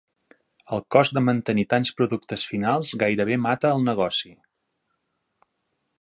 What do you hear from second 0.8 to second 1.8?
cost de mantenir